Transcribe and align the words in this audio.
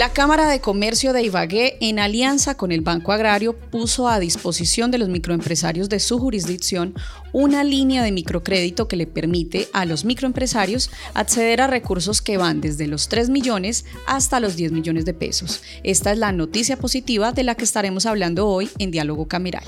La 0.00 0.14
Cámara 0.14 0.48
de 0.48 0.62
Comercio 0.62 1.12
de 1.12 1.22
Ibagué, 1.22 1.76
en 1.82 1.98
alianza 1.98 2.56
con 2.56 2.72
el 2.72 2.80
Banco 2.80 3.12
Agrario, 3.12 3.54
puso 3.54 4.08
a 4.08 4.18
disposición 4.18 4.90
de 4.90 4.96
los 4.96 5.10
microempresarios 5.10 5.90
de 5.90 6.00
su 6.00 6.18
jurisdicción 6.18 6.94
una 7.34 7.64
línea 7.64 8.02
de 8.02 8.10
microcrédito 8.10 8.88
que 8.88 8.96
le 8.96 9.06
permite 9.06 9.68
a 9.74 9.84
los 9.84 10.06
microempresarios 10.06 10.90
acceder 11.12 11.60
a 11.60 11.66
recursos 11.66 12.22
que 12.22 12.38
van 12.38 12.62
desde 12.62 12.86
los 12.86 13.10
3 13.10 13.28
millones 13.28 13.84
hasta 14.06 14.40
los 14.40 14.56
10 14.56 14.72
millones 14.72 15.04
de 15.04 15.12
pesos. 15.12 15.62
Esta 15.82 16.12
es 16.12 16.16
la 16.16 16.32
noticia 16.32 16.78
positiva 16.78 17.32
de 17.32 17.42
la 17.42 17.54
que 17.54 17.64
estaremos 17.64 18.06
hablando 18.06 18.48
hoy 18.48 18.70
en 18.78 18.92
Diálogo 18.92 19.28
Cameral. 19.28 19.64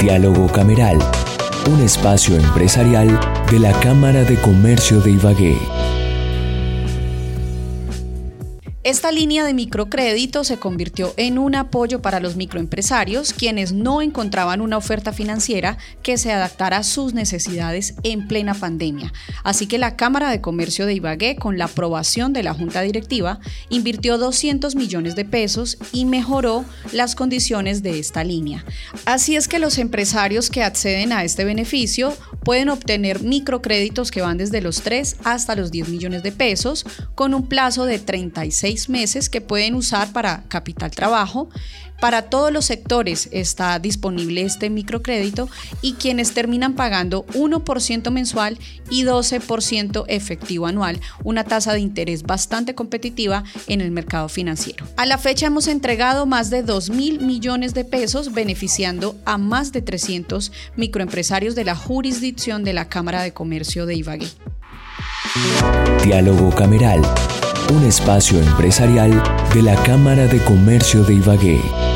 Diálogo 0.00 0.46
Cameral, 0.52 0.98
un 1.68 1.80
espacio 1.80 2.36
empresarial 2.36 3.08
de 3.50 3.58
la 3.58 3.72
Cámara 3.80 4.22
de 4.22 4.36
Comercio 4.36 5.00
de 5.00 5.10
Ibagué. 5.10 5.56
Esta 8.88 9.12
línea 9.12 9.44
de 9.44 9.52
microcrédito 9.52 10.44
se 10.44 10.56
convirtió 10.56 11.12
en 11.18 11.38
un 11.38 11.54
apoyo 11.54 12.00
para 12.00 12.20
los 12.20 12.36
microempresarios 12.36 13.34
quienes 13.34 13.74
no 13.74 14.00
encontraban 14.00 14.62
una 14.62 14.78
oferta 14.78 15.12
financiera 15.12 15.76
que 16.02 16.16
se 16.16 16.32
adaptara 16.32 16.78
a 16.78 16.82
sus 16.82 17.12
necesidades 17.12 17.96
en 18.02 18.26
plena 18.26 18.54
pandemia. 18.54 19.12
Así 19.44 19.66
que 19.66 19.76
la 19.76 19.94
Cámara 19.94 20.30
de 20.30 20.40
Comercio 20.40 20.86
de 20.86 20.94
Ibagué, 20.94 21.36
con 21.36 21.58
la 21.58 21.66
aprobación 21.66 22.32
de 22.32 22.42
la 22.42 22.54
Junta 22.54 22.80
Directiva, 22.80 23.40
invirtió 23.68 24.16
200 24.16 24.74
millones 24.74 25.16
de 25.16 25.26
pesos 25.26 25.76
y 25.92 26.06
mejoró 26.06 26.64
las 26.92 27.14
condiciones 27.14 27.82
de 27.82 27.98
esta 27.98 28.24
línea. 28.24 28.64
Así 29.04 29.36
es 29.36 29.48
que 29.48 29.58
los 29.58 29.76
empresarios 29.76 30.48
que 30.48 30.62
acceden 30.62 31.12
a 31.12 31.24
este 31.24 31.44
beneficio 31.44 32.16
pueden 32.42 32.70
obtener 32.70 33.22
microcréditos 33.22 34.10
que 34.10 34.22
van 34.22 34.38
desde 34.38 34.62
los 34.62 34.80
3 34.80 35.16
hasta 35.24 35.54
los 35.56 35.70
10 35.70 35.90
millones 35.90 36.22
de 36.22 36.32
pesos 36.32 36.86
con 37.14 37.34
un 37.34 37.46
plazo 37.46 37.84
de 37.84 37.98
36 37.98 38.77
meses 38.86 39.28
que 39.28 39.40
pueden 39.40 39.74
usar 39.74 40.12
para 40.12 40.44
capital 40.48 40.92
trabajo. 40.92 41.48
Para 42.00 42.22
todos 42.22 42.52
los 42.52 42.64
sectores 42.64 43.28
está 43.32 43.78
disponible 43.80 44.42
este 44.42 44.70
microcrédito 44.70 45.48
y 45.82 45.94
quienes 45.94 46.32
terminan 46.32 46.74
pagando 46.74 47.26
1% 47.34 48.10
mensual 48.12 48.56
y 48.88 49.02
12% 49.02 50.04
efectivo 50.06 50.66
anual, 50.66 51.00
una 51.24 51.42
tasa 51.42 51.72
de 51.72 51.80
interés 51.80 52.22
bastante 52.22 52.76
competitiva 52.76 53.42
en 53.66 53.80
el 53.80 53.90
mercado 53.90 54.28
financiero. 54.28 54.86
A 54.96 55.06
la 55.06 55.18
fecha 55.18 55.46
hemos 55.46 55.66
entregado 55.66 56.24
más 56.24 56.50
de 56.50 56.62
2 56.62 56.90
mil 56.90 57.20
millones 57.20 57.74
de 57.74 57.84
pesos 57.84 58.32
beneficiando 58.32 59.16
a 59.24 59.36
más 59.36 59.72
de 59.72 59.82
300 59.82 60.52
microempresarios 60.76 61.56
de 61.56 61.64
la 61.64 61.74
jurisdicción 61.74 62.62
de 62.62 62.74
la 62.74 62.88
Cámara 62.88 63.22
de 63.22 63.32
Comercio 63.32 63.86
de 63.86 63.96
Ibagué. 63.96 64.28
Diálogo 66.04 66.54
Cameral 66.54 67.02
un 67.72 67.84
espacio 67.84 68.38
empresarial 68.38 69.10
de 69.54 69.62
la 69.62 69.74
Cámara 69.82 70.26
de 70.26 70.38
Comercio 70.44 71.02
de 71.04 71.14
Ibagué. 71.14 71.87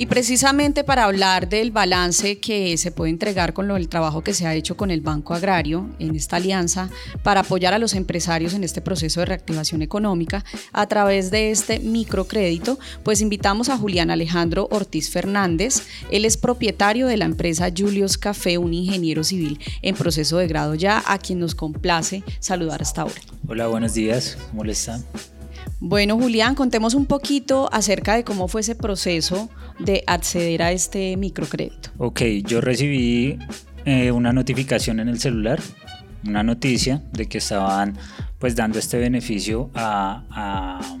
Y 0.00 0.06
precisamente 0.06 0.84
para 0.84 1.02
hablar 1.02 1.48
del 1.48 1.72
balance 1.72 2.38
que 2.38 2.76
se 2.78 2.92
puede 2.92 3.10
entregar 3.10 3.52
con 3.52 3.66
lo, 3.66 3.76
el 3.76 3.88
trabajo 3.88 4.22
que 4.22 4.32
se 4.32 4.46
ha 4.46 4.54
hecho 4.54 4.76
con 4.76 4.92
el 4.92 5.00
Banco 5.00 5.34
Agrario 5.34 5.90
en 5.98 6.14
esta 6.14 6.36
alianza 6.36 6.88
para 7.24 7.40
apoyar 7.40 7.74
a 7.74 7.80
los 7.80 7.94
empresarios 7.94 8.54
en 8.54 8.62
este 8.62 8.80
proceso 8.80 9.18
de 9.18 9.26
reactivación 9.26 9.82
económica 9.82 10.44
a 10.72 10.86
través 10.86 11.32
de 11.32 11.50
este 11.50 11.80
microcrédito, 11.80 12.78
pues 13.02 13.20
invitamos 13.20 13.70
a 13.70 13.76
Julián 13.76 14.12
Alejandro 14.12 14.68
Ortiz 14.70 15.10
Fernández. 15.10 15.82
Él 16.12 16.24
es 16.24 16.36
propietario 16.36 17.08
de 17.08 17.16
la 17.16 17.24
empresa 17.24 17.68
Julius 17.76 18.18
Café, 18.18 18.56
un 18.56 18.74
ingeniero 18.74 19.24
civil 19.24 19.58
en 19.82 19.96
proceso 19.96 20.38
de 20.38 20.46
grado 20.46 20.76
ya, 20.76 21.02
a 21.08 21.18
quien 21.18 21.40
nos 21.40 21.56
complace 21.56 22.22
saludar 22.38 22.82
hasta 22.82 23.02
ahora. 23.02 23.20
Hola, 23.48 23.66
buenos 23.66 23.94
días. 23.94 24.38
¿Cómo 24.52 24.62
le 24.62 24.72
están? 24.72 25.04
Bueno, 25.80 26.18
Julián, 26.18 26.56
contemos 26.56 26.94
un 26.94 27.06
poquito 27.06 27.68
acerca 27.72 28.16
de 28.16 28.24
cómo 28.24 28.48
fue 28.48 28.62
ese 28.62 28.74
proceso 28.74 29.48
de 29.78 30.02
acceder 30.06 30.62
a 30.62 30.72
este 30.72 31.16
microcrédito. 31.16 31.90
Ok, 31.98 32.22
yo 32.44 32.60
recibí 32.60 33.38
eh, 33.84 34.10
una 34.10 34.32
notificación 34.32 34.98
en 34.98 35.08
el 35.08 35.20
celular, 35.20 35.60
una 36.26 36.42
noticia 36.42 37.02
de 37.12 37.26
que 37.26 37.38
estaban 37.38 37.96
pues 38.40 38.56
dando 38.56 38.78
este 38.80 38.98
beneficio 38.98 39.70
a, 39.74 40.24
a 40.30 40.98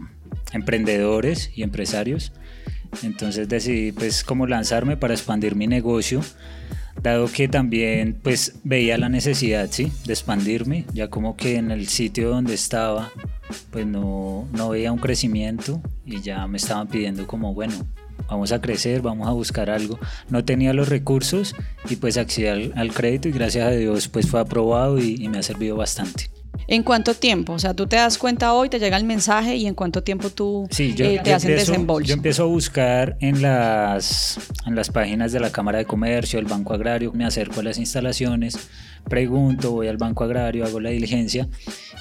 emprendedores 0.52 1.50
y 1.56 1.64
empresarios. 1.64 2.32
Entonces 3.02 3.48
decidí 3.48 3.90
pues 3.90 4.22
como 4.22 4.46
lanzarme 4.46 4.96
para 4.96 5.14
expandir 5.14 5.56
mi 5.56 5.66
negocio 5.66 6.22
dado 7.02 7.30
que 7.30 7.48
también 7.48 8.18
pues 8.22 8.54
veía 8.64 8.98
la 8.98 9.08
necesidad 9.08 9.68
¿sí? 9.70 9.92
de 10.04 10.12
expandirme, 10.12 10.84
ya 10.92 11.08
como 11.08 11.36
que 11.36 11.56
en 11.56 11.70
el 11.70 11.88
sitio 11.88 12.30
donde 12.30 12.54
estaba 12.54 13.12
pues 13.70 13.86
no, 13.86 14.46
no 14.52 14.70
veía 14.70 14.92
un 14.92 14.98
crecimiento 14.98 15.80
y 16.04 16.20
ya 16.20 16.46
me 16.46 16.58
estaban 16.58 16.88
pidiendo 16.88 17.26
como 17.26 17.54
bueno, 17.54 17.74
vamos 18.28 18.52
a 18.52 18.60
crecer, 18.60 19.02
vamos 19.02 19.28
a 19.28 19.32
buscar 19.32 19.70
algo. 19.70 19.98
No 20.28 20.44
tenía 20.44 20.72
los 20.72 20.88
recursos 20.88 21.54
y 21.88 21.96
pues 21.96 22.16
accedí 22.16 22.46
al, 22.46 22.92
crédito 22.92 23.28
y 23.28 23.32
gracias 23.32 23.66
a 23.66 23.70
Dios 23.70 24.08
pues 24.08 24.28
fue 24.28 24.40
aprobado 24.40 24.98
y 24.98 25.28
me 25.28 25.38
ha 25.38 25.42
servido 25.42 25.76
bastante. 25.76 26.30
¿En 26.66 26.82
cuánto 26.82 27.14
tiempo? 27.14 27.54
O 27.54 27.58
sea, 27.58 27.72
tú 27.72 27.86
te 27.86 27.96
das 27.96 28.18
cuenta 28.18 28.52
hoy, 28.52 28.68
te 28.68 28.78
llega 28.78 28.98
el 28.98 29.04
mensaje 29.04 29.56
y 29.56 29.66
en 29.66 29.74
cuánto 29.74 30.02
tiempo 30.02 30.28
tú 30.28 30.68
eh, 30.78 31.20
te 31.24 31.32
hacen 31.32 31.52
desembolso. 31.52 32.06
Yo 32.06 32.14
empiezo 32.14 32.42
a 32.42 32.46
buscar 32.46 33.16
en 33.20 33.40
las, 33.40 34.38
en 34.66 34.74
las 34.74 34.90
páginas 34.90 35.32
de 35.32 35.40
la 35.40 35.50
Cámara 35.50 35.78
de 35.78 35.86
Comercio, 35.86 36.38
el 36.38 36.44
Banco 36.44 36.74
Agrario, 36.74 37.12
me 37.14 37.24
acerco 37.24 37.60
a 37.60 37.62
las 37.62 37.78
instalaciones, 37.78 38.58
pregunto, 39.08 39.72
voy 39.72 39.88
al 39.88 39.96
Banco 39.96 40.24
Agrario, 40.24 40.66
hago 40.66 40.78
la 40.78 40.90
diligencia 40.90 41.48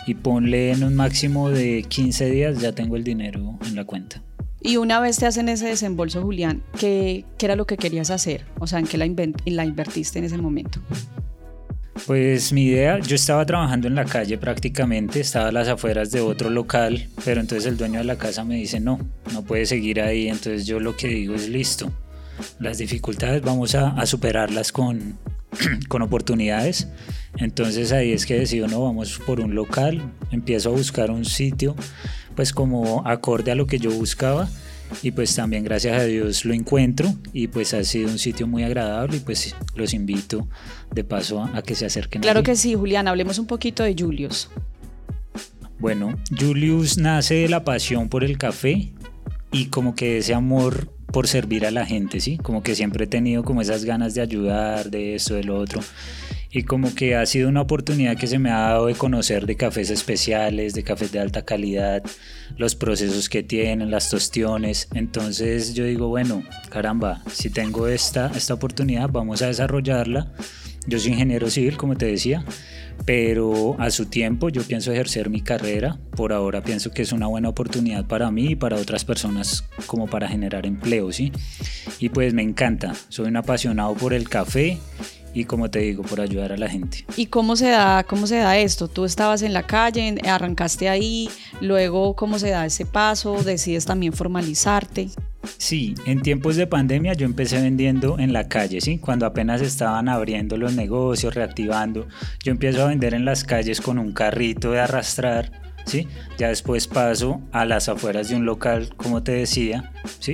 y 0.05 0.15
ponle 0.15 0.71
en 0.71 0.83
un 0.83 0.95
máximo 0.95 1.49
de 1.49 1.85
15 1.87 2.29
días 2.29 2.59
ya 2.59 2.73
tengo 2.73 2.97
el 2.97 3.05
dinero 3.05 3.57
en 3.65 3.75
la 3.75 3.85
cuenta. 3.85 4.21
Y 4.67 4.75
una 4.75 4.99
vez 4.99 5.15
te 5.17 5.25
hacen 5.25 5.47
ese 5.47 5.65
desembolso, 5.65 6.21
Julián, 6.21 6.61
¿qué, 6.77 7.23
qué 7.37 7.45
era 7.45 7.55
lo 7.55 7.65
que 7.65 7.77
querías 7.77 8.09
hacer? 8.09 8.43
O 8.59 8.67
sea, 8.67 8.79
¿en 8.79 8.85
qué 8.85 8.97
la, 8.97 9.07
la 9.45 9.63
invertiste 9.63 10.19
en 10.19 10.25
ese 10.25 10.37
momento? 10.37 10.81
Pues 12.05 12.51
mi 12.51 12.65
idea, 12.65 12.99
yo 12.99 13.15
estaba 13.15 13.45
trabajando 13.45 13.87
en 13.87 13.95
la 13.95 14.03
calle 14.03 14.37
prácticamente, 14.37 15.21
estaba 15.21 15.47
a 15.47 15.51
las 15.53 15.69
afueras 15.69 16.11
de 16.11 16.19
otro 16.19 16.49
local, 16.49 17.07
pero 17.23 17.39
entonces 17.39 17.65
el 17.65 17.77
dueño 17.77 17.99
de 17.99 18.03
la 18.03 18.17
casa 18.17 18.43
me 18.43 18.55
dice 18.55 18.81
no, 18.81 18.99
no 19.31 19.41
puede 19.43 19.65
seguir 19.65 20.01
ahí, 20.01 20.27
entonces 20.27 20.65
yo 20.65 20.81
lo 20.81 20.97
que 20.97 21.07
digo 21.07 21.33
es 21.33 21.47
listo, 21.47 21.89
las 22.59 22.77
dificultades 22.77 23.41
vamos 23.41 23.73
a, 23.73 24.05
superarlas 24.05 24.73
con, 24.73 25.17
con 25.87 26.01
oportunidades, 26.01 26.89
entonces 27.37 27.93
ahí 27.93 28.11
es 28.11 28.25
que 28.25 28.37
decido 28.37 28.67
no, 28.67 28.83
vamos 28.83 29.17
por 29.25 29.39
un 29.39 29.55
local, 29.55 30.01
empiezo 30.31 30.69
a 30.69 30.73
buscar 30.73 31.09
un 31.09 31.23
sitio 31.23 31.73
pues 32.37 32.53
como 32.53 33.01
acorde 33.05 33.51
a 33.51 33.55
lo 33.55 33.65
que 33.65 33.79
yo 33.79 33.89
buscaba 33.89 34.47
y 35.01 35.09
pues 35.09 35.35
también 35.35 35.63
gracias 35.63 35.99
a 35.99 36.03
Dios 36.05 36.45
lo 36.45 36.53
encuentro 36.53 37.11
y 37.33 37.47
pues 37.47 37.73
ha 37.73 37.83
sido 37.83 38.09
un 38.09 38.19
sitio 38.19 38.45
muy 38.45 38.63
agradable 38.63 39.17
y 39.17 39.19
pues 39.19 39.55
los 39.75 39.91
invito 39.91 40.47
de 40.93 41.03
paso 41.03 41.41
a, 41.41 41.63
que 41.63 41.73
se 41.73 41.87
acerquen. 41.87 42.21
Claro 42.21 42.43
que 42.43 42.55
sí, 42.55 42.75
Julián, 42.75 43.07
hablemos 43.07 43.39
un 43.39 43.47
poquito 43.47 43.83
de 43.83 43.95
Julius. 43.97 44.49
Bueno, 45.79 46.15
Julius 46.39 46.99
nace 46.99 47.33
de 47.33 47.49
la 47.49 47.63
pasión 47.63 48.07
por 48.07 48.23
el 48.23 48.37
café 48.37 48.93
y 49.51 49.65
como 49.65 49.95
que 49.95 50.19
ese 50.19 50.35
amor 50.35 50.93
por 51.11 51.27
servir 51.27 51.65
a 51.65 51.71
la 51.71 51.87
gente, 51.87 52.19
¿sí? 52.19 52.37
Como 52.37 52.61
que 52.61 52.75
siempre 52.75 53.05
he 53.05 53.07
tenido 53.07 53.43
como 53.43 53.61
esas 53.61 53.83
ganas 53.83 54.13
de 54.13 54.21
ayudar, 54.21 54.91
de 54.91 55.15
esto, 55.15 55.33
de 55.33 55.43
lo 55.43 55.57
otro 55.57 55.81
y 56.57 56.63
como 56.63 56.95
que 56.95 57.15
ha 57.15 57.23
sido 57.27 57.49
una 57.49 57.61
oportunidad 57.61 58.17
que 58.17 58.25
se 58.25 58.39
me 58.39 58.49
ha 58.49 58.57
dado 58.57 58.87
de 58.87 58.95
conocer 58.95 59.45
de 59.45 59.55
cafés 59.55 59.91
especiales, 59.91 60.73
de 60.73 60.81
cafés 60.81 61.11
de 61.11 61.19
alta 61.19 61.43
calidad, 61.43 62.01
los 62.57 62.73
procesos 62.73 63.29
que 63.29 63.43
tienen, 63.43 63.91
las 63.91 64.09
tostiones. 64.09 64.87
Entonces 64.95 65.75
yo 65.75 65.83
digo, 65.83 66.07
bueno, 66.07 66.41
caramba, 66.69 67.21
si 67.31 67.51
tengo 67.51 67.87
esta, 67.87 68.31
esta 68.35 68.55
oportunidad, 68.55 69.11
vamos 69.11 69.43
a 69.43 69.47
desarrollarla. 69.47 70.33
Yo 70.87 70.97
soy 70.99 71.11
ingeniero 71.11 71.51
civil, 71.51 71.77
como 71.77 71.95
te 71.95 72.07
decía, 72.07 72.43
pero 73.05 73.75
a 73.77 73.91
su 73.91 74.07
tiempo 74.07 74.49
yo 74.49 74.63
pienso 74.63 74.91
ejercer 74.91 75.29
mi 75.29 75.41
carrera. 75.41 75.99
Por 76.15 76.33
ahora 76.33 76.63
pienso 76.63 76.89
que 76.89 77.03
es 77.03 77.11
una 77.11 77.27
buena 77.27 77.49
oportunidad 77.49 78.07
para 78.07 78.31
mí 78.31 78.51
y 78.51 78.55
para 78.55 78.77
otras 78.77 79.05
personas 79.05 79.63
como 79.85 80.07
para 80.07 80.27
generar 80.27 80.65
empleo, 80.65 81.11
¿sí? 81.11 81.31
Y 81.99 82.09
pues 82.09 82.33
me 82.33 82.41
encanta, 82.41 82.95
soy 83.09 83.27
un 83.27 83.37
apasionado 83.37 83.93
por 83.93 84.13
el 84.15 84.27
café 84.27 84.79
y 85.37 85.45
como 85.45 85.69
te 85.69 85.79
digo, 85.79 86.01
por 86.01 86.19
ayudar 86.19 86.51
a 86.51 86.57
la 86.57 86.67
gente. 86.67 87.05
¿Y 87.15 87.27
cómo 87.27 87.55
se 87.55 87.69
da, 87.69 88.03
cómo 88.03 88.25
se 88.25 88.37
da 88.37 88.57
esto? 88.57 88.87
Tú 88.87 89.05
estabas 89.05 89.43
en 89.43 89.53
la 89.53 89.63
calle, 89.63 90.15
arrancaste 90.27 90.89
ahí, 90.89 91.29
luego 91.61 92.15
cómo 92.15 92.39
se 92.39 92.49
da 92.49 92.65
ese 92.65 92.87
paso, 92.87 93.43
decides 93.43 93.85
también 93.85 94.13
formalizarte. 94.13 95.09
Sí, 95.59 95.93
en 96.07 96.23
tiempos 96.23 96.55
de 96.55 96.65
pandemia 96.65 97.13
yo 97.13 97.25
empecé 97.25 97.61
vendiendo 97.61 98.17
en 98.17 98.33
la 98.33 98.47
calle, 98.47 98.81
¿sí? 98.81 98.97
Cuando 98.97 99.27
apenas 99.27 99.61
estaban 99.61 100.09
abriendo 100.09 100.57
los 100.57 100.73
negocios, 100.73 101.35
reactivando, 101.35 102.07
yo 102.43 102.51
empiezo 102.51 102.81
a 102.81 102.87
vender 102.87 103.13
en 103.13 103.23
las 103.23 103.43
calles 103.43 103.79
con 103.79 103.99
un 103.99 104.13
carrito 104.13 104.71
de 104.71 104.79
arrastrar, 104.79 105.51
¿sí? 105.85 106.07
Ya 106.39 106.47
después 106.47 106.87
paso 106.87 107.41
a 107.51 107.63
las 107.65 107.89
afueras 107.89 108.29
de 108.29 108.35
un 108.37 108.45
local, 108.45 108.89
como 108.97 109.21
te 109.21 109.33
decía, 109.33 109.93
¿sí? 110.19 110.33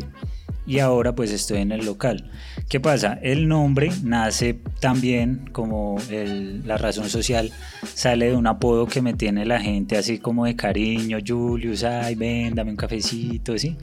Y 0.65 0.80
ahora 0.80 1.13
pues 1.15 1.31
estoy 1.31 1.60
en 1.60 1.71
el 1.71 1.86
local. 1.86 2.30
¿Qué 2.69 2.80
pasa? 2.80 3.19
El 3.21 3.48
nombre 3.48 3.92
nace 4.04 4.60
también 4.80 5.50
como 5.51 5.98
la 6.10 6.77
razón 6.77 7.10
social, 7.10 7.51
sale 7.94 8.30
de 8.30 8.36
un 8.36 8.48
apodo 8.48 8.88
que 8.88 9.01
me 9.01 9.13
tiene 9.13 9.45
la 9.45 9.60
gente 9.60 9.98
así 9.98 10.19
como 10.19 10.45
de 10.45 10.56
cariño, 10.56 11.19
Julius, 11.25 11.83
ay, 11.83 12.15
ven, 12.15 12.56
dame 12.56 12.71
un 12.71 12.77
cafecito, 12.77 13.57
¿sí? 13.57 13.77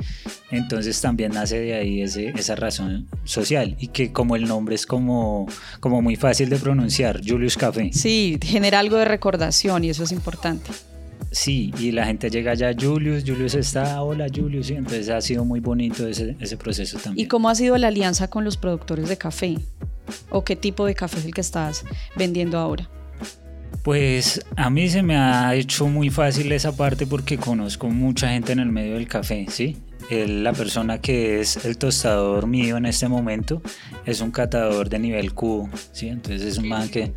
Entonces 0.50 1.00
también 1.00 1.32
nace 1.32 1.61
de 1.61 1.75
ahí 1.75 2.03
ese, 2.03 2.29
esa 2.31 2.56
razón 2.56 3.06
social 3.25 3.77
y 3.79 3.88
que 3.88 4.12
como 4.12 4.37
el 4.37 4.49
nombre 4.49 4.75
es 4.75 4.87
como, 4.87 5.47
como 5.81 6.03
muy 6.03 6.17
fácil 6.17 6.49
de 6.49 6.56
pronunciar, 6.56 7.21
Julius 7.25 7.56
Café. 7.56 7.91
Sí, 7.93 8.38
genera 8.43 8.81
algo 8.81 8.97
de 8.97 9.05
recordación 9.05 9.85
y 9.85 9.91
eso 9.91 10.05
es 10.05 10.12
importante. 10.12 10.71
Sí, 11.31 11.73
y 11.79 11.93
la 11.93 12.06
gente 12.06 12.29
llega 12.29 12.55
ya, 12.55 12.75
Julius, 12.79 13.23
Julius 13.25 13.55
está, 13.55 14.03
hola 14.03 14.27
Julius, 14.35 14.71
y 14.71 14.75
entonces 14.75 15.09
ha 15.11 15.21
sido 15.21 15.44
muy 15.44 15.61
bonito 15.61 16.06
ese, 16.06 16.37
ese 16.41 16.56
proceso 16.56 16.99
también. 16.99 17.25
¿Y 17.25 17.29
cómo 17.29 17.49
ha 17.49 17.55
sido 17.55 17.79
la 17.79 17.88
alianza 17.88 18.29
con 18.29 18.44
los 18.44 18.56
productores 18.56 19.09
de 19.09 19.17
café? 19.17 19.56
¿O 20.31 20.44
qué 20.44 20.56
tipo 20.56 20.87
de 20.87 20.94
café 20.94 21.19
es 21.19 21.25
el 21.25 21.35
que 21.35 21.41
estás 21.41 21.85
vendiendo 22.17 22.59
ahora? 22.59 22.91
Pues 23.85 24.44
a 24.56 24.71
mí 24.71 24.88
se 24.88 25.03
me 25.03 25.17
ha 25.17 25.55
hecho 25.55 25.87
muy 25.87 26.11
fácil 26.11 26.50
esa 26.53 26.77
parte 26.77 27.06
porque 27.06 27.38
conozco 27.38 27.88
mucha 27.88 28.31
gente 28.31 28.53
en 28.53 28.59
el 28.59 28.71
medio 28.71 28.94
del 28.94 29.06
café, 29.06 29.47
¿sí? 29.49 29.77
la 30.11 30.53
persona 30.53 31.00
que 31.00 31.41
es 31.41 31.65
el 31.65 31.79
tostador 31.79 32.47
mío 32.47 32.77
en 32.77 32.87
este 32.87 33.06
momento 33.06 33.62
es 34.05 34.21
un 34.21 34.32
catador 34.32 34.88
de 34.88 34.99
nivel 34.99 35.35
Q, 35.35 35.69
¿sí? 35.93 36.09
Entonces 36.09 36.43
es 36.43 36.59
un 36.59 36.69
man 36.69 36.88
que 36.88 37.12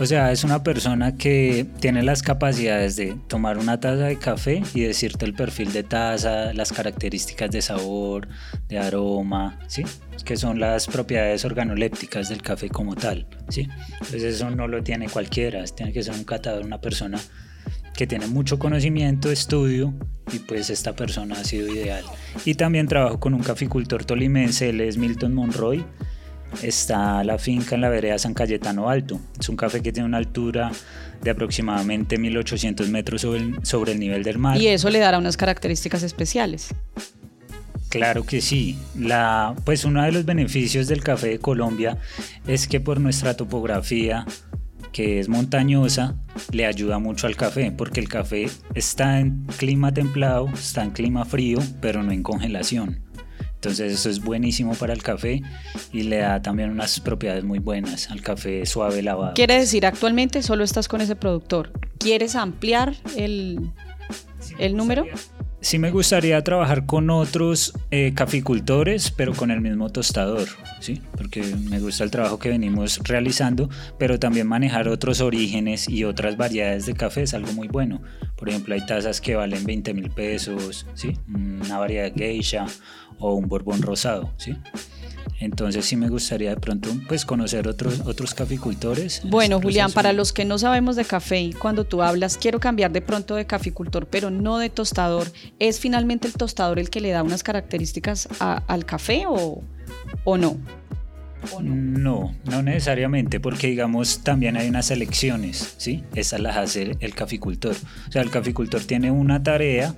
o 0.00 0.06
sea, 0.06 0.30
es 0.30 0.44
una 0.44 0.62
persona 0.62 1.16
que 1.16 1.66
tiene 1.80 2.02
las 2.02 2.22
capacidades 2.22 2.94
de 2.96 3.16
tomar 3.26 3.58
una 3.58 3.80
taza 3.80 4.04
de 4.04 4.16
café 4.16 4.62
y 4.74 4.82
decirte 4.82 5.24
el 5.24 5.34
perfil 5.34 5.72
de 5.72 5.82
taza, 5.82 6.52
las 6.54 6.72
características 6.72 7.50
de 7.50 7.62
sabor, 7.62 8.28
de 8.68 8.78
aroma, 8.78 9.58
¿sí? 9.66 9.82
Que 10.24 10.36
son 10.36 10.60
las 10.60 10.86
propiedades 10.86 11.44
organolépticas 11.44 12.28
del 12.28 12.42
café 12.42 12.68
como 12.68 12.94
tal, 12.94 13.26
¿sí? 13.48 13.68
Entonces 13.94 14.22
eso 14.22 14.50
no 14.50 14.68
lo 14.68 14.82
tiene 14.84 15.08
cualquiera, 15.08 15.64
tiene 15.64 15.92
que 15.92 16.02
ser 16.02 16.14
un 16.14 16.24
catador, 16.24 16.64
una 16.64 16.80
persona 16.80 17.18
que 17.96 18.06
tiene 18.06 18.28
mucho 18.28 18.60
conocimiento, 18.60 19.32
estudio 19.32 19.92
y 20.32 20.38
pues 20.38 20.70
esta 20.70 20.94
persona 20.94 21.40
ha 21.40 21.44
sido 21.44 21.66
ideal. 21.74 22.04
Y 22.44 22.54
también 22.54 22.86
trabajo 22.86 23.18
con 23.18 23.34
un 23.34 23.42
caficultor 23.42 24.04
tolimense, 24.04 24.68
él 24.68 24.80
es 24.80 24.96
Milton 24.96 25.34
Monroy 25.34 25.84
está 26.62 27.22
la 27.24 27.38
finca 27.38 27.74
en 27.74 27.80
la 27.80 27.88
vereda 27.88 28.18
San 28.18 28.34
Cayetano 28.34 28.88
Alto. 28.88 29.20
Es 29.38 29.48
un 29.48 29.56
café 29.56 29.80
que 29.82 29.92
tiene 29.92 30.06
una 30.06 30.18
altura 30.18 30.70
de 31.22 31.30
aproximadamente 31.30 32.18
1800 32.18 32.88
metros 32.88 33.22
sobre 33.22 33.40
el, 33.40 33.58
sobre 33.64 33.92
el 33.92 34.00
nivel 34.00 34.22
del 34.22 34.38
mar. 34.38 34.60
Y 34.60 34.68
eso 34.68 34.90
le 34.90 34.98
dará 34.98 35.18
unas 35.18 35.36
características 35.36 36.02
especiales. 36.02 36.74
Claro 37.88 38.24
que 38.24 38.40
sí. 38.40 38.78
La, 38.98 39.54
pues 39.64 39.84
uno 39.84 40.02
de 40.02 40.12
los 40.12 40.24
beneficios 40.24 40.88
del 40.88 41.02
café 41.02 41.28
de 41.28 41.38
Colombia 41.38 41.98
es 42.46 42.68
que 42.68 42.80
por 42.80 43.00
nuestra 43.00 43.34
topografía, 43.34 44.26
que 44.92 45.20
es 45.20 45.28
montañosa, 45.28 46.16
le 46.52 46.66
ayuda 46.66 46.98
mucho 46.98 47.26
al 47.26 47.36
café, 47.36 47.72
porque 47.72 48.00
el 48.00 48.08
café 48.08 48.48
está 48.74 49.20
en 49.20 49.46
clima 49.56 49.92
templado, 49.92 50.48
está 50.52 50.84
en 50.84 50.90
clima 50.90 51.24
frío, 51.24 51.60
pero 51.80 52.02
no 52.02 52.12
en 52.12 52.22
congelación. 52.22 53.07
Entonces 53.58 53.92
eso 53.92 54.08
es 54.08 54.22
buenísimo 54.22 54.74
para 54.74 54.92
el 54.92 55.02
café 55.02 55.42
y 55.92 56.04
le 56.04 56.18
da 56.18 56.40
también 56.40 56.70
unas 56.70 57.00
propiedades 57.00 57.42
muy 57.42 57.58
buenas 57.58 58.08
al 58.08 58.22
café 58.22 58.64
suave 58.66 59.02
lavado. 59.02 59.34
Quiere 59.34 59.58
decir, 59.58 59.84
actualmente 59.84 60.42
solo 60.42 60.62
estás 60.62 60.86
con 60.86 61.00
ese 61.00 61.16
productor. 61.16 61.72
¿Quieres 61.98 62.36
ampliar 62.36 62.94
el, 63.16 63.72
el 64.60 64.76
número? 64.76 65.06
Sí 65.60 65.80
me 65.80 65.90
gustaría 65.90 66.40
trabajar 66.44 66.86
con 66.86 67.10
otros 67.10 67.74
eh, 67.90 68.12
caficultores, 68.14 69.10
pero 69.10 69.34
con 69.34 69.50
el 69.50 69.60
mismo 69.60 69.90
tostador, 69.90 70.46
¿sí? 70.78 71.02
Porque 71.16 71.42
me 71.42 71.80
gusta 71.80 72.04
el 72.04 72.12
trabajo 72.12 72.38
que 72.38 72.48
venimos 72.48 73.00
realizando, 73.02 73.68
pero 73.98 74.20
también 74.20 74.46
manejar 74.46 74.86
otros 74.86 75.20
orígenes 75.20 75.88
y 75.88 76.04
otras 76.04 76.36
variedades 76.36 76.86
de 76.86 76.94
café 76.94 77.22
es 77.22 77.34
algo 77.34 77.52
muy 77.54 77.66
bueno. 77.66 78.00
Por 78.36 78.48
ejemplo, 78.48 78.74
hay 78.74 78.86
tazas 78.86 79.20
que 79.20 79.34
valen 79.34 79.64
20 79.64 79.94
mil 79.94 80.10
pesos, 80.10 80.86
¿sí? 80.94 81.18
Una 81.26 81.78
variedad 81.78 82.12
de 82.12 82.24
geisha 82.24 82.66
o 83.18 83.34
un 83.34 83.48
borbón 83.48 83.82
rosado, 83.82 84.30
¿sí? 84.36 84.56
Entonces 85.40 85.86
sí 85.86 85.96
me 85.96 86.08
gustaría 86.08 86.50
de 86.50 86.56
pronto 86.56 86.90
pues 87.06 87.24
conocer 87.24 87.68
otros, 87.68 88.00
otros 88.00 88.34
caficultores. 88.34 89.22
Bueno, 89.24 89.60
Julián, 89.60 89.92
para 89.92 90.12
los 90.12 90.32
que 90.32 90.44
no 90.44 90.58
sabemos 90.58 90.96
de 90.96 91.04
café, 91.04 91.50
cuando 91.60 91.84
tú 91.84 92.02
hablas, 92.02 92.36
quiero 92.36 92.58
cambiar 92.58 92.90
de 92.90 93.00
pronto 93.00 93.36
de 93.36 93.46
caficultor, 93.46 94.06
pero 94.06 94.30
no 94.30 94.58
de 94.58 94.68
tostador, 94.68 95.28
¿es 95.60 95.78
finalmente 95.78 96.26
el 96.26 96.34
tostador 96.34 96.80
el 96.80 96.90
que 96.90 97.00
le 97.00 97.10
da 97.10 97.22
unas 97.22 97.44
características 97.44 98.28
al 98.40 98.84
café 98.84 99.24
o, 99.28 99.62
o 100.24 100.36
no? 100.36 100.56
no? 101.62 102.34
No, 102.44 102.62
necesariamente, 102.62 103.38
porque 103.38 103.68
digamos 103.68 104.24
también 104.24 104.56
hay 104.56 104.68
unas 104.68 104.90
elecciones, 104.90 105.74
¿sí? 105.78 106.02
Esas 106.16 106.40
las 106.40 106.56
hace 106.56 106.96
el 106.98 107.14
caficultor. 107.14 107.76
O 108.08 108.12
sea, 108.12 108.22
el 108.22 108.30
caficultor 108.30 108.82
tiene 108.82 109.12
una 109.12 109.42
tarea 109.42 109.94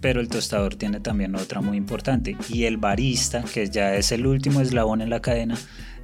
pero 0.00 0.20
el 0.20 0.28
tostador 0.28 0.76
tiene 0.76 1.00
también 1.00 1.34
otra 1.34 1.60
muy 1.60 1.76
importante 1.76 2.36
y 2.48 2.64
el 2.64 2.76
barista, 2.76 3.42
que 3.42 3.68
ya 3.68 3.94
es 3.94 4.12
el 4.12 4.26
último 4.26 4.60
eslabón 4.60 5.00
en 5.00 5.10
la 5.10 5.20
cadena, 5.20 5.56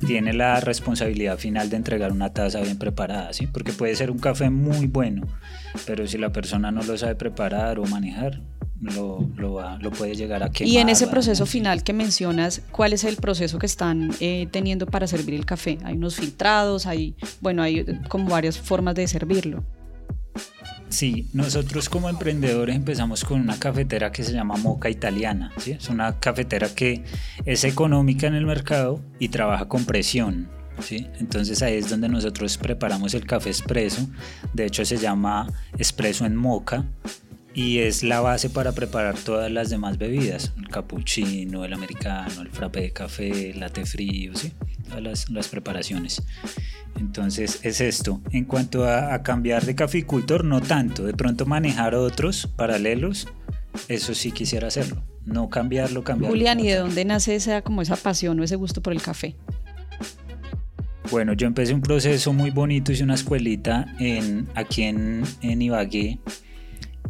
tiene 0.06 0.32
la 0.32 0.60
responsabilidad 0.60 1.38
final 1.38 1.70
de 1.70 1.76
entregar 1.76 2.12
una 2.12 2.32
taza 2.32 2.60
bien 2.60 2.78
preparada, 2.78 3.32
¿sí? 3.32 3.46
Porque 3.46 3.72
puede 3.72 3.94
ser 3.94 4.10
un 4.10 4.18
café 4.18 4.50
muy 4.50 4.86
bueno, 4.86 5.26
pero 5.86 6.06
si 6.06 6.18
la 6.18 6.32
persona 6.32 6.70
no 6.70 6.82
lo 6.82 6.96
sabe 6.98 7.14
preparar 7.14 7.78
o 7.78 7.84
manejar, 7.86 8.40
lo, 8.80 9.30
lo, 9.36 9.78
lo 9.78 9.90
puede 9.92 10.14
llegar 10.16 10.42
a 10.42 10.50
quemar. 10.50 10.72
Y 10.72 10.78
en 10.78 10.88
ese 10.88 11.06
proceso 11.06 11.46
final 11.46 11.84
que 11.84 11.92
mencionas, 11.92 12.62
¿cuál 12.72 12.92
es 12.92 13.04
el 13.04 13.16
proceso 13.16 13.58
que 13.58 13.66
están 13.66 14.10
eh, 14.18 14.48
teniendo 14.50 14.86
para 14.86 15.06
servir 15.06 15.34
el 15.34 15.46
café? 15.46 15.78
Hay 15.84 15.94
unos 15.94 16.16
filtrados, 16.16 16.86
hay, 16.86 17.14
bueno, 17.40 17.62
hay 17.62 17.84
como 18.08 18.28
varias 18.28 18.58
formas 18.58 18.96
de 18.96 19.06
servirlo. 19.06 19.62
Sí, 20.92 21.26
nosotros 21.32 21.88
como 21.88 22.10
emprendedores 22.10 22.76
empezamos 22.76 23.24
con 23.24 23.40
una 23.40 23.58
cafetera 23.58 24.12
que 24.12 24.22
se 24.22 24.32
llama 24.32 24.56
Moca 24.56 24.90
Italiana. 24.90 25.50
¿sí? 25.56 25.72
Es 25.72 25.88
una 25.88 26.20
cafetera 26.20 26.68
que 26.74 27.02
es 27.46 27.64
económica 27.64 28.26
en 28.26 28.34
el 28.34 28.44
mercado 28.44 29.00
y 29.18 29.30
trabaja 29.30 29.68
con 29.68 29.86
presión. 29.86 30.50
¿sí? 30.80 31.08
Entonces 31.18 31.62
ahí 31.62 31.76
es 31.76 31.88
donde 31.88 32.10
nosotros 32.10 32.58
preparamos 32.58 33.14
el 33.14 33.24
café 33.24 33.48
expreso. 33.48 34.06
De 34.52 34.66
hecho 34.66 34.84
se 34.84 34.98
llama 34.98 35.46
expreso 35.78 36.26
en 36.26 36.36
moca 36.36 36.84
y 37.54 37.78
es 37.78 38.02
la 38.02 38.20
base 38.20 38.50
para 38.50 38.72
preparar 38.72 39.16
todas 39.16 39.50
las 39.50 39.70
demás 39.70 39.96
bebidas, 39.96 40.52
el 40.58 40.68
cappuccino, 40.68 41.64
el 41.64 41.72
americano, 41.72 42.42
el 42.42 42.50
frappe 42.50 42.82
de 42.82 42.92
café, 42.92 43.50
el 43.50 43.60
latte 43.60 43.86
frío, 43.86 44.34
¿sí? 44.36 44.52
todas 44.88 45.02
las, 45.02 45.30
las 45.30 45.48
preparaciones. 45.48 46.22
Entonces 46.98 47.60
es 47.62 47.80
esto. 47.80 48.20
En 48.30 48.44
cuanto 48.44 48.88
a, 48.88 49.22
cambiar 49.22 49.64
de 49.64 49.74
caficultor, 49.74 50.44
no 50.44 50.60
tanto. 50.60 51.04
De 51.04 51.14
pronto 51.14 51.46
manejar 51.46 51.94
otros 51.94 52.46
paralelos, 52.46 53.28
eso 53.88 54.14
sí 54.14 54.32
quisiera 54.32 54.68
hacerlo. 54.68 55.02
No 55.24 55.48
cambiarlo, 55.48 56.04
cambiarlo. 56.04 56.36
Julián, 56.36 56.60
¿y 56.60 56.68
de 56.68 56.76
dónde 56.76 57.04
nace 57.04 57.34
esa, 57.34 57.62
como 57.62 57.82
esa 57.82 57.96
pasión 57.96 58.38
o 58.40 58.44
ese 58.44 58.56
gusto 58.56 58.82
por 58.82 58.92
el 58.92 59.00
café? 59.00 59.36
Bueno, 61.10 61.34
yo 61.34 61.46
empecé 61.46 61.74
un 61.74 61.82
proceso 61.82 62.32
muy 62.32 62.50
bonito, 62.50 62.90
hice 62.90 63.04
una 63.04 63.14
escuelita 63.14 63.86
en, 63.98 64.48
aquí 64.54 64.84
en, 64.84 65.22
en 65.42 65.60
Ibagué, 65.60 66.18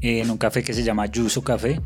en 0.01 0.31
un 0.31 0.39
café 0.39 0.63
que 0.63 0.75
se 0.75 0.83
llama 0.83 1.07
Yuso 1.07 1.43
Café. 1.43 1.81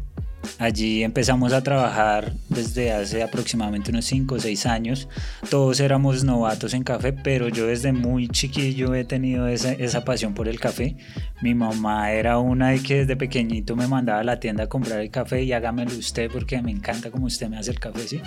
Allí 0.59 1.03
empezamos 1.03 1.53
a 1.53 1.62
trabajar 1.62 2.33
desde 2.49 2.93
hace 2.93 3.23
aproximadamente 3.23 3.91
unos 3.91 4.05
5 4.07 4.35
o 4.35 4.38
6 4.38 4.67
años. 4.67 5.09
Todos 5.50 5.81
éramos 5.81 6.25
novatos 6.25 6.75
en 6.75 6.85
café, 6.85 7.12
pero 7.12 7.49
yo 7.49 7.67
desde 7.67 7.93
muy 7.93 8.29
chiquillo 8.29 8.95
he 8.95 9.05
tenido 9.05 9.49
esa, 9.49 9.73
esa 9.73 10.05
pasión 10.05 10.35
por 10.35 10.49
el 10.49 10.61
café. 10.61 10.97
Mi 11.43 11.55
mamá 11.55 12.12
era 12.12 12.38
una 12.38 12.71
de 12.71 12.81
que 12.81 12.99
desde 12.99 13.17
pequeñito 13.17 13.76
me 13.76 13.87
mandaba 13.87 14.21
a 14.21 14.25
la 14.25 14.41
tienda 14.41 14.65
a 14.65 14.69
comprar 14.69 15.00
el 15.00 15.11
café 15.11 15.43
y 15.43 15.53
hágamelo 15.53 15.93
usted 15.97 16.31
porque 16.31 16.61
me 16.62 16.71
encanta 16.71 17.11
como 17.11 17.26
usted 17.26 17.49
me 17.49 17.59
hace 17.59 17.71
el 17.71 17.81
café, 17.81 18.09
¿sí? 18.09 18.21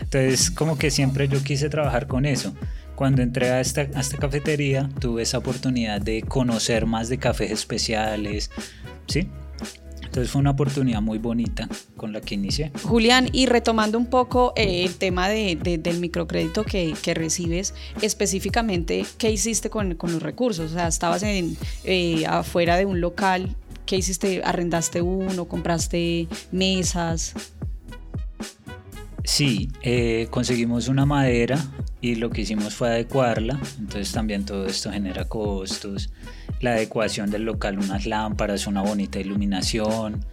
Entonces 0.00 0.50
como 0.50 0.78
que 0.78 0.90
siempre 0.90 1.28
yo 1.28 1.42
quise 1.42 1.68
trabajar 1.68 2.06
con 2.06 2.26
eso. 2.26 2.54
Cuando 2.94 3.22
entré 3.22 3.50
a 3.50 3.60
esta, 3.60 3.82
a 3.82 4.00
esta 4.00 4.18
cafetería 4.18 4.88
tuve 5.00 5.22
esa 5.22 5.38
oportunidad 5.38 6.00
de 6.00 6.22
conocer 6.22 6.86
más 6.86 7.08
de 7.08 7.18
cafés 7.18 7.50
especiales, 7.50 8.50
¿sí? 9.08 9.28
Entonces 10.14 10.30
fue 10.30 10.42
una 10.42 10.52
oportunidad 10.52 11.02
muy 11.02 11.18
bonita 11.18 11.68
con 11.96 12.12
la 12.12 12.20
que 12.20 12.36
inicié. 12.36 12.70
Julián, 12.84 13.28
y 13.32 13.46
retomando 13.46 13.98
un 13.98 14.06
poco 14.06 14.52
eh, 14.54 14.84
el 14.84 14.94
tema 14.94 15.28
de, 15.28 15.56
del 15.56 15.98
microcrédito 15.98 16.62
que, 16.62 16.94
que, 17.02 17.14
recibes, 17.14 17.74
específicamente, 18.00 19.04
¿qué 19.18 19.32
hiciste 19.32 19.70
con, 19.70 19.96
con, 19.96 20.12
los 20.12 20.22
recursos? 20.22 20.70
O 20.70 20.74
sea, 20.74 20.86
estabas 20.86 21.24
en, 21.24 21.56
eh, 21.82 22.24
afuera 22.28 22.76
de 22.76 22.86
un 22.86 23.00
local, 23.00 23.56
¿qué 23.86 23.96
hiciste? 23.96 24.40
¿Arrendaste 24.44 25.02
uno? 25.02 25.46
¿Compraste 25.46 26.28
mesas? 26.52 27.34
Sí, 29.24 29.70
eh, 29.82 30.28
conseguimos 30.30 30.86
una 30.86 31.06
madera 31.06 31.58
y 32.00 32.14
lo 32.14 32.30
que 32.30 32.42
hicimos 32.42 32.72
fue 32.76 32.88
adecuarla, 32.90 33.58
entonces 33.80 34.12
también 34.12 34.44
todo 34.44 34.66
esto 34.66 34.92
genera 34.92 35.24
costos, 35.24 36.10
la 36.64 36.72
adecuación 36.72 37.30
del 37.30 37.44
local, 37.44 37.78
unas 37.78 38.06
lámparas, 38.06 38.66
una 38.66 38.82
bonita 38.82 39.20
iluminación, 39.20 40.24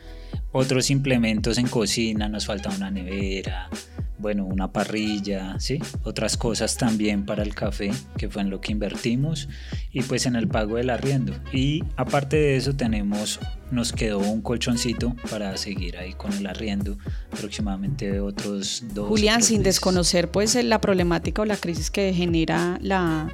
otros 0.54 0.90
implementos 0.90 1.58
en 1.58 1.68
cocina, 1.68 2.30
nos 2.30 2.46
falta 2.46 2.70
una 2.70 2.90
nevera, 2.90 3.70
bueno, 4.18 4.46
una 4.46 4.72
parrilla, 4.72 5.60
¿sí? 5.60 5.80
Otras 6.04 6.38
cosas 6.38 6.78
también 6.78 7.26
para 7.26 7.44
el 7.44 7.54
café, 7.54 7.92
que 8.18 8.30
fue 8.30 8.44
en 8.44 8.50
lo 8.50 8.62
que 8.62 8.72
invertimos, 8.72 9.50
y 9.92 10.04
pues 10.04 10.26
en 10.26 10.38
el 10.38 10.48
pago 10.48 10.78
del 10.78 10.90
arriendo. 10.90 11.34
Y 11.52 11.84
aparte 11.98 12.38
de 12.38 12.56
eso 12.56 12.76
tenemos, 12.76 13.40
nos 13.70 13.92
quedó 13.92 14.20
un 14.20 14.42
colchoncito 14.42 15.16
para 15.30 15.58
seguir 15.58 15.98
ahí 15.98 16.14
con 16.14 16.32
el 16.32 16.46
arriendo, 16.48 16.98
aproximadamente 17.32 18.22
otros 18.22 18.86
dos. 18.94 19.10
Julián, 19.10 19.42
sin 19.42 19.64
desconocer 19.64 20.30
pues 20.32 20.56
la 20.56 20.80
problemática 20.80 21.42
o 21.42 21.46
la 21.46 21.58
crisis 21.58 21.92
que 21.92 22.14
genera 22.14 22.78
la, 22.82 23.30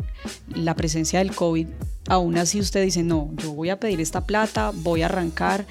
la 0.56 0.76
presencia 0.76 1.20
del 1.20 1.36
COVID, 1.36 1.68
aún 2.08 2.38
así 2.38 2.60
usted 2.60 2.84
dice, 2.84 3.04
no, 3.04 3.32
yo 3.38 3.54
voy 3.54 3.70
a 3.70 3.80
pedir 3.80 4.02
esta 4.02 4.26
plata, 4.26 4.72
voy 4.74 5.02
a 5.02 5.06
arrancar. 5.06 5.66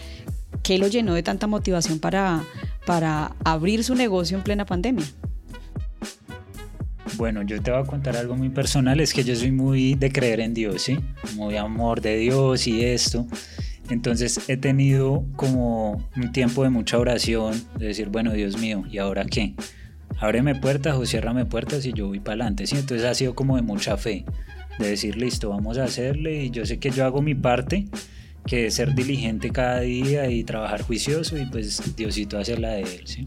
¿Qué 0.63 0.79
lo 0.79 0.89
llenó 0.89 1.15
de 1.15 1.23
tanta 1.23 1.47
motivación 1.47 2.01
para 2.01 2.43
para 2.87 3.33
abrir 3.45 3.85
su 3.85 3.95
negocio 3.95 4.39
en 4.39 4.45
plena 4.45 4.65
pandemia? 4.65 5.05
Bueno, 7.17 7.43
yo 7.43 7.61
te 7.61 7.71
voy 7.71 7.81
a 7.81 7.85
contar 7.85 8.17
algo 8.17 8.37
muy 8.37 8.49
personal, 8.49 9.01
es 9.01 9.13
que 9.13 9.25
yo 9.25 9.35
soy 9.37 9.51
muy 9.51 9.95
de 9.95 10.11
creer 10.13 10.41
en 10.41 10.55
Dios, 10.55 10.83
¿sí? 10.83 10.99
Muy 11.35 11.57
amor 11.57 12.01
de 12.01 12.17
Dios 12.17 12.67
y 12.67 12.85
esto. 12.85 13.27
Entonces 13.91 14.41
he 14.49 14.57
tenido 14.57 15.25
como 15.37 16.05
un 16.17 16.33
tiempo 16.33 16.63
de 16.63 16.71
mucha 16.71 16.99
oración, 16.99 17.55
de 17.79 17.87
decir, 17.87 18.09
bueno, 18.09 18.33
Dios 18.33 18.59
mío, 18.59 18.85
¿y 18.91 18.99
ahora 18.99 19.25
qué? 19.25 19.55
Ábreme 20.19 20.55
puertas 20.55 20.97
o 20.97 21.07
ciérrame 21.07 21.47
puertas 21.47 21.87
y 21.87 21.93
yo 21.93 22.09
voy 22.09 22.21
para 22.21 22.35
adelante, 22.35 22.67
¿sí? 22.67 22.77
Entonces 22.77 23.07
ha 23.07 23.15
sido 23.15 23.35
como 23.35 23.57
de 23.57 23.63
mucha 23.63 23.97
fe, 23.97 24.25
de 24.79 24.91
decir, 24.91 25.17
listo, 25.17 25.51
vamos 25.51 25.79
a 25.79 25.85
hacerle 25.85 26.45
y 26.45 26.51
yo 26.51 26.67
sé 26.67 26.79
que 26.79 26.91
yo 26.91 27.05
hago 27.05 27.23
mi 27.23 27.35
parte, 27.35 27.87
que 28.47 28.71
ser 28.71 28.95
diligente 28.95 29.51
cada 29.51 29.81
día 29.81 30.31
y 30.31 30.45
trabajar 30.45 30.83
juicioso 30.83 31.37
y 31.37 31.47
pues 31.47 31.97
Diosito 31.97 32.39
hace 32.39 32.57
la 32.57 32.73
de 32.73 32.83
él, 32.83 33.03
¿sí? 33.05 33.27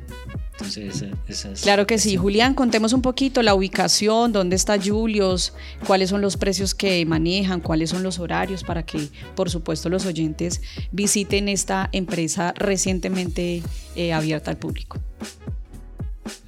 Entonces, 0.53 1.05
esa 1.27 1.51
es, 1.51 1.61
claro 1.61 1.87
que 1.87 1.97
sí. 1.97 2.17
Julián, 2.17 2.53
contemos 2.53 2.91
un 2.91 3.01
poquito 3.01 3.41
la 3.41 3.53
ubicación, 3.53 4.33
dónde 4.33 4.57
está 4.57 4.77
Julius, 4.81 5.53
cuáles 5.87 6.09
son 6.09 6.21
los 6.21 6.35
precios 6.35 6.75
que 6.75 7.05
manejan, 7.05 7.61
cuáles 7.61 7.91
son 7.91 8.03
los 8.03 8.19
horarios 8.19 8.63
para 8.63 8.83
que, 8.83 9.07
por 9.35 9.49
supuesto, 9.49 9.87
los 9.89 10.05
oyentes 10.05 10.61
visiten 10.91 11.47
esta 11.47 11.89
empresa 11.93 12.53
recientemente 12.57 13.63
eh, 13.95 14.11
abierta 14.11 14.51
al 14.51 14.57
público. 14.57 14.99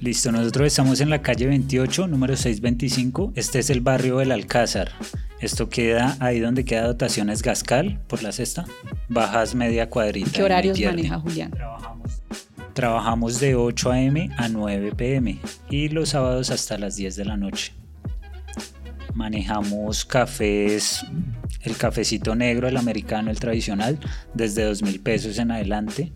Listo, 0.00 0.32
nosotros 0.32 0.66
estamos 0.66 1.00
en 1.00 1.10
la 1.10 1.22
calle 1.22 1.46
28, 1.46 2.06
número 2.06 2.36
625. 2.36 3.32
Este 3.36 3.58
es 3.58 3.70
el 3.70 3.80
barrio 3.80 4.18
del 4.18 4.32
Alcázar. 4.32 4.92
Esto 5.40 5.68
queda 5.68 6.16
ahí 6.20 6.40
donde 6.40 6.64
queda 6.64 6.86
dotaciones 6.86 7.42
Gascal 7.42 8.00
por 8.06 8.22
la 8.22 8.32
cesta. 8.32 8.64
Bajas 9.08 9.54
media 9.54 9.88
cuadrita. 9.90 10.30
¿Qué 10.32 10.42
horarios 10.42 10.80
maneja 10.80 11.18
Julián? 11.18 11.52
Trabajamos, 12.74 13.40
de 13.40 13.54
8 13.54 13.92
a.m. 13.92 14.30
a 14.36 14.48
9 14.48 14.92
p.m. 14.96 15.38
y 15.68 15.88
los 15.88 16.10
sábados 16.10 16.50
hasta 16.50 16.78
las 16.78 16.96
10 16.96 17.16
de 17.16 17.24
la 17.24 17.36
noche. 17.36 17.74
Manejamos 19.14 20.04
cafés, 20.04 21.04
el 21.60 21.76
cafecito 21.76 22.34
negro, 22.34 22.66
el 22.66 22.76
americano, 22.76 23.30
el 23.30 23.38
tradicional, 23.38 23.98
desde 24.32 24.64
2 24.64 24.82
mil 24.82 25.00
pesos 25.00 25.38
en 25.38 25.50
adelante 25.50 26.12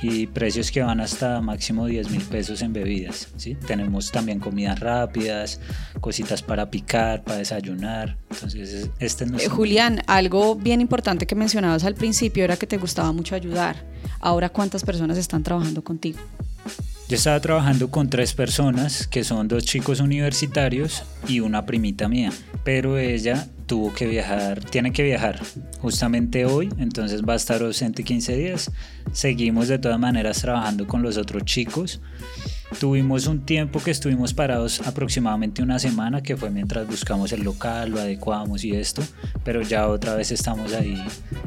y 0.00 0.26
precios 0.28 0.70
que 0.70 0.82
van 0.82 1.00
hasta 1.00 1.40
máximo 1.40 1.86
10 1.86 2.10
mil 2.10 2.22
pesos 2.22 2.62
en 2.62 2.72
bebidas. 2.72 3.28
¿sí? 3.36 3.54
Tenemos 3.54 4.12
también 4.12 4.38
comidas 4.38 4.78
rápidas, 4.78 5.60
cositas 6.00 6.42
para 6.42 6.70
picar, 6.70 7.24
para 7.24 7.38
desayunar. 7.38 8.16
Entonces, 8.30 8.90
este 9.00 9.24
es 9.24 9.44
eh, 9.44 9.48
Julián, 9.48 10.02
algo 10.06 10.54
bien 10.54 10.80
importante 10.80 11.26
que 11.26 11.34
mencionabas 11.34 11.84
al 11.84 11.94
principio 11.94 12.44
era 12.44 12.56
que 12.56 12.66
te 12.66 12.76
gustaba 12.76 13.12
mucho 13.12 13.34
ayudar. 13.34 13.76
Ahora, 14.20 14.48
¿cuántas 14.50 14.84
personas 14.84 15.18
están 15.18 15.42
trabajando 15.42 15.82
contigo? 15.82 16.18
Yo 17.08 17.16
estaba 17.16 17.40
trabajando 17.40 17.90
con 17.90 18.10
tres 18.10 18.34
personas, 18.34 19.06
que 19.06 19.24
son 19.24 19.48
dos 19.48 19.64
chicos 19.64 20.00
universitarios 20.00 21.04
y 21.26 21.40
una 21.40 21.64
primita 21.64 22.06
mía, 22.06 22.30
pero 22.64 22.98
ella 22.98 23.48
tuvo 23.64 23.94
que 23.94 24.06
viajar, 24.06 24.62
tiene 24.62 24.92
que 24.92 25.02
viajar 25.02 25.40
justamente 25.80 26.44
hoy, 26.44 26.68
entonces 26.76 27.22
va 27.22 27.32
a 27.32 27.36
estar 27.36 27.62
ausente 27.62 28.04
15 28.04 28.36
días. 28.36 28.70
Seguimos 29.12 29.68
de 29.68 29.78
todas 29.78 29.98
maneras 29.98 30.42
trabajando 30.42 30.86
con 30.86 31.00
los 31.00 31.16
otros 31.16 31.46
chicos 31.46 32.02
Tuvimos 32.78 33.26
un 33.26 33.40
tiempo 33.40 33.80
que 33.80 33.90
estuvimos 33.90 34.34
parados 34.34 34.86
aproximadamente 34.86 35.62
una 35.62 35.78
semana, 35.78 36.22
que 36.22 36.36
fue 36.36 36.50
mientras 36.50 36.86
buscamos 36.86 37.32
el 37.32 37.42
local, 37.42 37.90
lo 37.90 37.98
adecuamos 37.98 38.62
y 38.62 38.76
esto, 38.76 39.02
pero 39.42 39.62
ya 39.62 39.88
otra 39.88 40.14
vez 40.14 40.30
estamos 40.30 40.74
ahí. 40.74 41.02